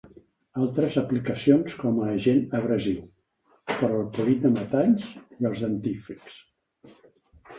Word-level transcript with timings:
Altres 0.59 0.95
aplicacions 0.99 1.73
com 1.81 1.99
a 2.05 2.05
agent 2.13 2.39
abrasiu: 2.59 3.03
per 3.73 3.89
al 3.89 4.07
polit 4.15 4.41
de 4.45 4.51
metalls, 4.55 5.05
i 5.43 5.49
als 5.51 5.61
dentífrics. 5.67 6.41